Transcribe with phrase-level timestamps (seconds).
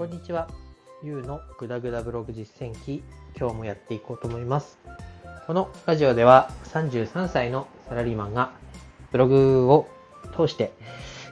[0.00, 0.48] こんにちは。
[1.02, 3.02] ゆうのぐだぐだブログ実践記、
[3.38, 4.78] 今日もやっていこうと思います。
[5.46, 8.52] このラジオでは33歳のサラリーマンが
[9.12, 9.90] ブログを
[10.34, 10.72] 通して、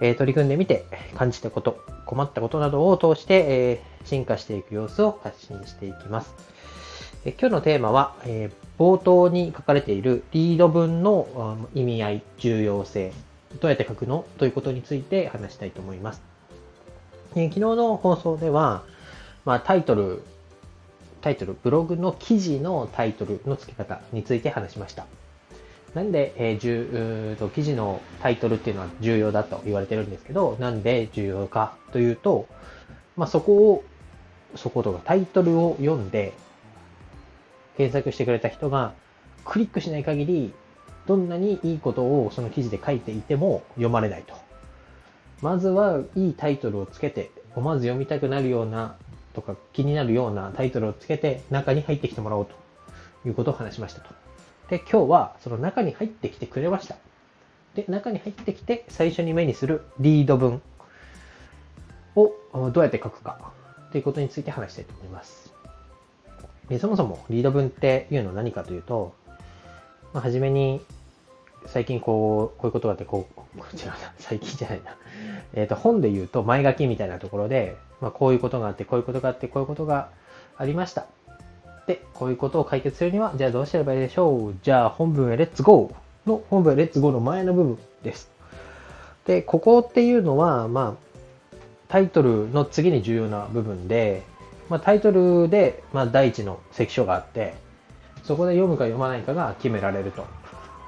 [0.00, 6.34] えー、取り組んでみて感じたこと、困ったことなどを通して、えー、進化していく様子を発信していきます。
[7.26, 13.12] えー、今日のテーマは、え冒頭に書かれているリード文の意味合い、重要性、
[13.60, 14.24] どうやって書くの？
[14.38, 16.33] ということについて話したいと思います。
[17.36, 18.84] え昨日の放送では、
[19.44, 20.22] まあ、タイトル、
[21.20, 25.06] タイトル、ブログの記事のタイトルの付け方について話しました。
[25.94, 32.46] なんで、えー、じゅと記事のタイトルっていうのは重要だと言われてるんですけど、なんで重要かというと、
[33.16, 33.84] まあ、そこを、
[34.56, 36.32] そことかタイトルを読んで、
[37.76, 38.92] 検索してくれた人が
[39.44, 40.52] クリックしない限り、
[41.06, 44.43] どんなにいいことをその記事で書いていても読まれないと。
[45.42, 48.96] まずはいいタイトルをつけて、思わず読みたくなるような
[49.34, 52.54] とか気になるようなタイトルをつけて中に入ってきてもらおうと
[53.28, 54.10] いうことを話しましたと。
[54.70, 56.96] で、今日はその中に入ってきてくれました。
[57.74, 60.62] で、中に入ってきて最初に目にするリード文
[62.16, 62.32] を
[62.72, 63.52] どうやって書くか
[63.92, 65.52] ということについて話したいと思います。
[66.68, 69.14] でそもそもリード文っていうのは何かというと、
[70.12, 70.80] まあ、初めに
[71.66, 74.96] 最近こう、こういうことがあって、こう、こちらだ、 最近じゃないな。
[75.54, 80.08] えっ、と、本で言うと前書きみたいなところで、まあ、こういうことがあって、こういうことがあって、こういうことが
[80.56, 81.06] ありました。
[81.86, 84.54] で、こういうことを解決するには、じゃあどうすればいいでしょう？
[84.62, 88.30] じゃあ本文へレッツゴーの本文へレッツゴーの前の部分です。
[89.26, 91.56] で、ここっていうのは、まあ、
[91.88, 94.22] タイトルの次に重要な部分で、
[94.68, 97.54] まあ、タイトルで、まあ、第一の関所があって、
[98.22, 100.24] そこで読むか読まないかが決められると。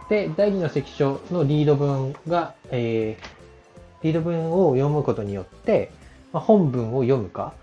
[0.08, 5.90] で、第2の関所のリード文が、えー、リード文を読むことによって、
[6.32, 7.54] まあ、本文を読むか、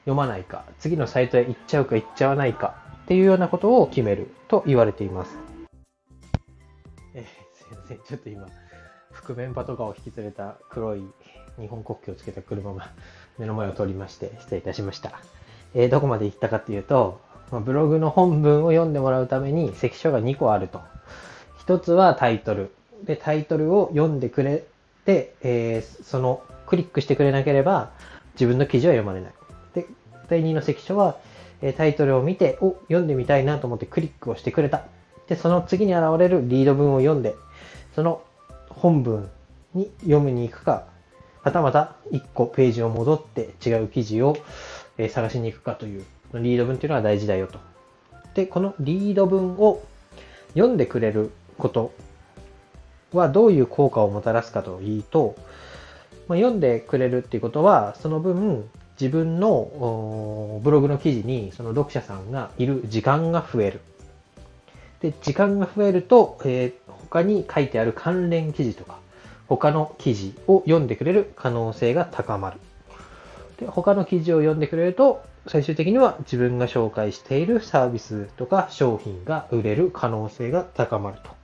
[0.00, 5.38] 読まないか、次のサイトへ行っちゃうか行っちゃわないかっていうようなことを決めると言われています。
[7.14, 7.24] えー、
[7.56, 7.98] すいません。
[7.98, 8.48] ちょっと今、
[9.12, 11.04] 覆面パトカーを引き連れた黒い
[11.60, 12.90] 日本国旗をつけた車が
[13.38, 15.20] 目の前を通りまして失礼いたしました。
[15.74, 17.20] えー、どこまで行ったかっていうと、
[17.52, 20.80] まあ、ブログの本文を読んでもらうために関所が2個あると。
[21.62, 22.74] 一つはタイトル。
[23.04, 24.64] で、タイトルを読んでくれ
[25.04, 27.90] て、えー、その、クリックしてくれなければ、
[28.34, 29.32] 自分の記事は読まれない。
[29.74, 29.86] で、
[30.28, 31.16] 第2の関所は、
[31.60, 34.82] えタイトルを見て、お、読んでみたいなと思ってクリックをしてくれた。
[35.28, 37.36] で、その次に現れるリード文を読んで、
[37.94, 38.22] その
[38.68, 39.30] 本文
[39.74, 40.84] に読みに行くか、
[41.42, 44.36] はたまた1個ページを戻って違う記事を
[44.98, 47.58] え探しに行くかという、リード文っていうのは大事だよと。
[48.34, 49.82] で、このリード文を
[50.54, 51.92] 読んでくれること
[53.12, 55.36] はどういう効果をもたらすかというと、
[56.28, 58.68] まあ、読んでくれるっていうことは、その分
[59.00, 63.80] 自分のブログの記事にその読者さんがいる時間が増える。
[65.00, 68.98] で、時間が増えると、えー、他に書いてある関連記事とか、
[69.48, 72.58] 他の記事を読んでくれる可能性が高まる。
[73.58, 81.42] で、他の記事を読んでくれると、最終的には自分が紹介しているサービスとか商品が売れる可能性が高まると。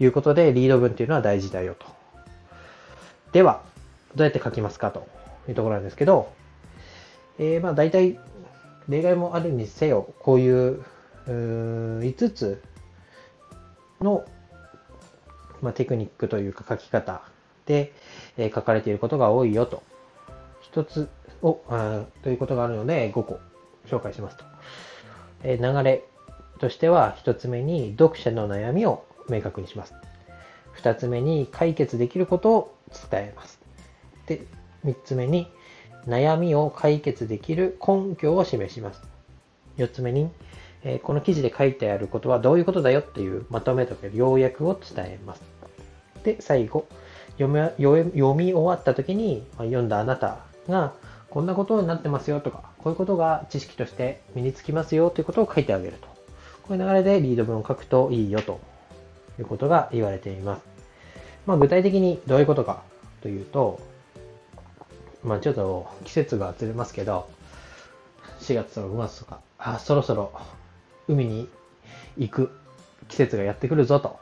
[0.00, 1.86] いうことで、リード文っていうのは大事だよと。
[3.32, 3.62] では、
[4.14, 5.06] どうやって書きますかと
[5.48, 6.32] いうところなんですけど、
[7.38, 8.18] えー、まあ大体、
[8.88, 10.84] 例外もあるにせよ、こういう
[11.26, 11.30] う
[12.00, 12.62] 5つ
[14.00, 14.24] の、
[15.62, 17.22] まあ、テクニックというか書き方
[17.66, 17.92] で、
[18.36, 19.82] えー、書かれていることが多いよと。
[20.72, 21.08] 1つ
[21.44, 23.38] をあということがあるので5個
[23.86, 24.44] 紹介しますと。
[25.44, 26.02] え、流れ
[26.58, 29.94] としては1つ目に読者の悩みを明確にします。
[30.78, 32.74] 2つ目に解決できることを
[33.10, 33.60] 伝えます。
[34.26, 34.46] で、
[34.84, 35.46] 3つ目に
[36.08, 39.02] 悩みを解決できる根拠を示します。
[39.76, 40.30] 4つ目に、
[40.82, 45.42] え、この記事で書いてあることはどういうことだよっていうまとめとか要約を伝えます。
[46.22, 46.86] で、最後、
[47.36, 50.38] 読み終わった時に、ま、読んだあなた
[50.68, 50.94] が
[51.34, 56.06] こんなことになってますよとか、こういうことが知識として身につきますよということを書いてあげると。
[56.62, 58.60] こういう流れでリード文を書くといいよと
[59.40, 60.62] いうことが言われています。
[61.44, 62.84] まあ、具体的にどういうことか
[63.20, 63.80] というと、
[65.24, 67.28] まあ、ちょっと季節がずれますけど、
[68.38, 70.30] 4月とか5月とか、あ、そろそろ
[71.08, 71.48] 海に
[72.16, 72.52] 行く
[73.08, 74.20] 季節がやってくるぞと。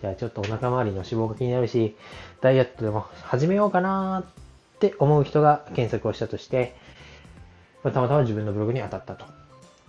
[0.00, 1.94] じゃあちょっとお腹周りの脂肪が気になるし、
[2.40, 4.24] ダイエットでも始めようかな
[4.78, 6.76] って思う人が検索をしたとして、
[7.82, 9.26] まあ、たまたま自分のブログに当たったと。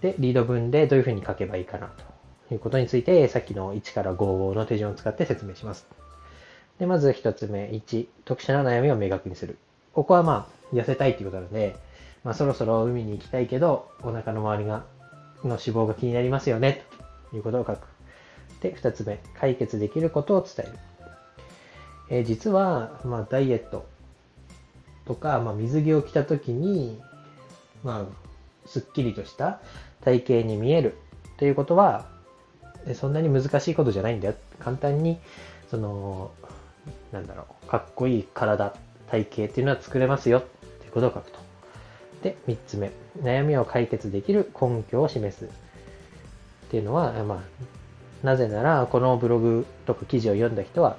[0.02, 2.10] で、リード文でどういうふうに書けばいいかなと。
[2.52, 5.88] いうことについて、さっきの1から5の手順を使って説明します。
[6.80, 9.60] で、まず1つ目、1、読者の悩みを明確にする。
[9.94, 11.76] ここはまあ、痩せたいっていうことなので、
[12.24, 14.86] まあ、そろそろ海に行きたいけど、お腹の周りが、
[15.44, 16.84] の脂肪が気になりますよね、
[17.30, 17.88] ということを書く。
[18.62, 20.80] で、二つ目、解決できることを伝える。
[22.10, 23.86] えー、実は、まあ、ダイエット
[25.10, 27.02] とか、まあ、水着を着た時に、
[27.84, 29.60] まあ、すっきりとした
[30.02, 30.98] 体型に見える
[31.38, 32.06] ということは、
[32.94, 34.36] そんなに難しいことじゃないんだよ。
[34.60, 35.18] 簡単に、
[35.72, 36.30] その、
[37.12, 38.76] なんだろう、かっこいい体、
[39.10, 40.44] 体型っていうのは作れますよっ
[40.80, 41.40] ていうことを書くと。
[42.22, 45.46] で、3つ目、悩みを解決できる根拠を示す。
[45.46, 45.48] っ
[46.70, 47.44] ていうのは、ま
[48.24, 50.98] あ、なぜなら、このブログとか記事を読んだ人は、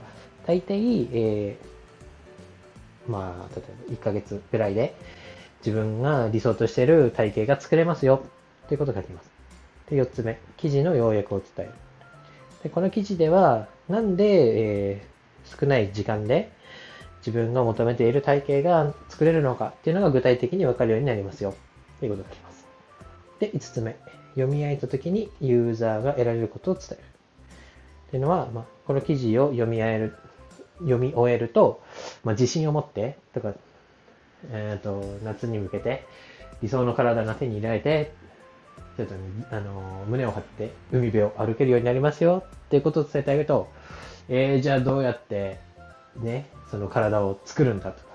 [0.48, 1.80] 大体、えー、
[3.10, 4.94] まあ、例えば1ヶ月ぐらいで、
[5.64, 8.22] 自分が理想としている体型が作れますよ
[8.68, 9.30] ということが書きます。
[9.90, 11.72] で、4つ目、記事の要約を伝える。
[12.62, 16.52] でこの記事では、なんで、えー、少ない時間で
[17.20, 21.54] 自分が求めている体型が作れるのかっていうのが具体的にわかるようになりますよ。
[21.98, 22.66] ということがあります。
[23.40, 23.96] で、5つ目。
[24.34, 26.98] 読み上げた時にユーザーが得られることを伝える。
[26.98, 30.16] っていうのは、まあ、この記事を読み上げる、
[30.81, 31.82] 読み終えると、
[32.25, 33.55] まあ、自信を持って、とか、
[34.50, 36.05] えっ、ー、と、夏に向けて、
[36.62, 38.12] 理想の体が手に入れられて、
[38.97, 39.15] ちょっと、
[39.50, 43.69] あの、胸を張って海辺を歩けるようになりますよっていうことを伝えてあげると、
[44.29, 45.59] えー、じゃあどうやって
[46.17, 48.11] ね、その体を作るんだとか、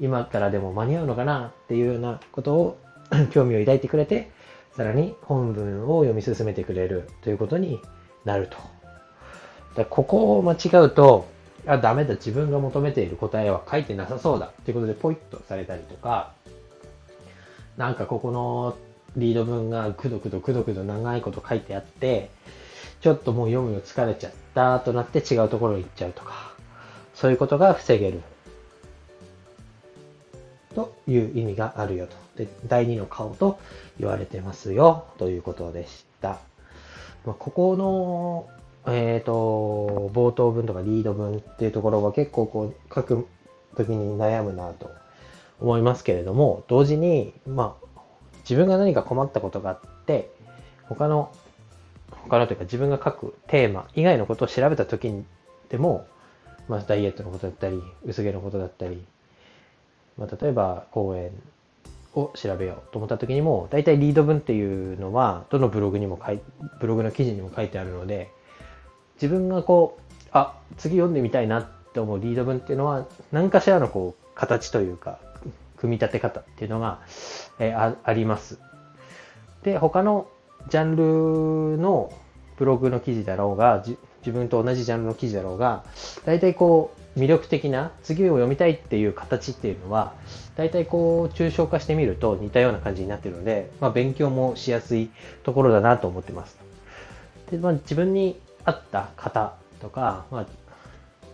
[0.00, 2.78] 今からでも間に合うのかなっていうようなことを
[3.30, 4.30] 興味を抱いてくれて、
[4.76, 7.80] さらに本文を読み進めてくれるということに
[8.24, 8.56] なると。
[9.74, 11.26] だここを間違うと、
[11.66, 16.32] あ、ダメだ、自分が求めている答えは書いてなさそうだっていうことでポイッとされたりとか、
[17.76, 18.76] なんかここの
[19.16, 22.30] リード文がくどくどくどくど長いこと書いてあって、
[23.00, 26.52] ちょっともう読むの疲れちゃったとなって違うところに行っちゃうとか、
[27.14, 28.20] そういうことが防げる。
[30.74, 32.16] という意味があるよと。
[32.36, 33.58] で、第二の顔と
[33.98, 36.38] 言われてますよ、ということでした。
[37.24, 38.48] まあ、ここの、
[38.88, 43.26] えっ、ー、と、冒頭文とかリード文っていうところは結構こう書く
[43.76, 44.90] 時に悩むなと
[45.60, 48.00] 思いますけれども、同時に、まあ、
[48.40, 50.30] 自分が何か困ったことがあって、
[50.84, 51.32] 他の、
[52.10, 55.24] 他のというか自分が書くテーマ以外のことを調べた時に
[55.68, 56.06] でも、
[56.68, 59.04] まあ、ダイエットのことだったり、薄毛のことだったり、
[60.16, 61.30] まあ、例えば講演
[62.14, 66.40] を調べようと思った時にも、大体リード文っていうのは、どのブログにも書い、
[66.80, 68.30] ブログの記事にも書いてあるので、
[69.16, 75.18] 自分がこう、あ、次読んでみたいなって思うリード文っていうのは、何かしらのこう、形というか、
[75.76, 77.00] 組み立て方っていうのが、
[77.58, 78.58] え、ああります。
[79.62, 80.28] で、他の
[80.68, 82.12] ジャンルの
[82.56, 83.82] ブログの記事だろうが、
[84.26, 85.84] 自分と同じジャンルの記事だろうが、
[86.24, 90.12] 大体こう、魅力的な、次を読みたいっていう形っていうのは、
[90.56, 95.10] 大体こう、抽象化してみると似たような感じになってるので、まあ、勉強もしやすい
[95.44, 96.58] ところだなと思ってます。
[97.50, 100.46] で、まあ、自分に合った方とか、まあ、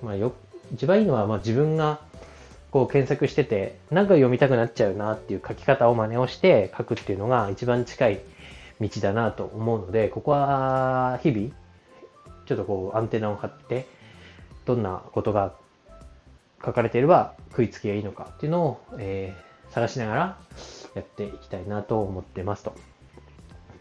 [0.03, 0.33] まあ、よ、
[0.73, 2.01] 一番いいのは、ま、自分が
[2.71, 8.21] こう検索してて、なんか読みたくなっちゃうなっていう書き方を真似をして書くっていうのが一番近い
[8.81, 11.51] 道だなと思うので、ここは日々、
[12.47, 13.87] ちょっとこうアンテナを張って、
[14.67, 15.55] どんなことが
[16.65, 20.39] 書かれていれば食いつきがいいのかっていうのを、えー、探しながら
[20.95, 22.92] やっていきたいなと思ってますと。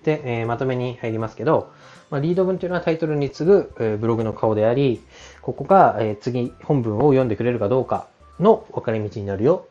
[0.04, 1.72] で、えー、まとめに入りますけど、
[2.10, 5.02] まあ、リード文というのはタイトルに次ぐ、えー、ブログの顔であり、
[5.42, 8.08] ここが、えー、次本文を読んでくれるかどうか
[8.40, 9.68] の分かれ道になるよ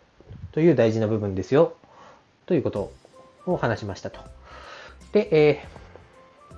[0.53, 1.75] という大事な部分ですよ
[2.47, 2.93] ということ
[3.47, 4.21] を話しましたと。
[5.13, 6.55] で、えー、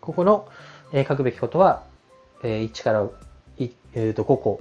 [0.00, 0.48] ここの、
[0.92, 1.84] えー、書くべきことは、
[2.42, 3.06] えー、1から
[3.58, 4.60] い、えー、と5個、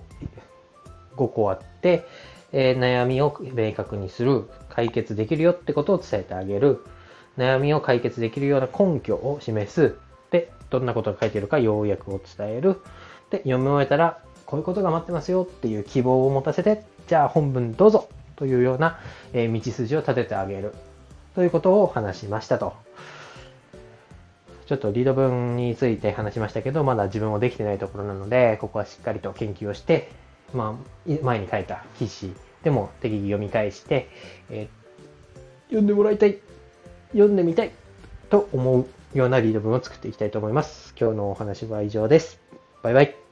[1.15, 2.05] 5個あって、
[2.51, 6.83] えー、悩みを明確にする、解決できるよってことを伝えてあげる、
[7.37, 9.95] 悩みを解決できるような根拠を示す、
[10.31, 12.81] で、どんなことが書いてるか要約を伝える、
[13.29, 18.09] で、読み終えたら、こういうことが待ってますよっていう希望を持たせて、じゃあ本文どうぞ。
[18.35, 18.99] というような、
[19.33, 20.73] え道筋を立ててあげる。
[21.35, 22.73] ということを話しましたと。
[24.65, 30.09] ちょっとリード文について話しましたけど、まだ自分もできてないところなので、ここはしっかりと研究をして、
[30.53, 30.77] ま
[31.07, 34.09] あ、前に書いた記事でも適宜読み返して、
[34.49, 36.39] えー、読んでもらいたい、
[37.15, 37.71] 読んでみたい
[38.29, 38.85] と思う
[39.17, 40.93] ようなリード文を作っていきたいと思います。
[40.99, 42.41] 今日のお話は以上です。
[42.83, 43.24] バイバイ。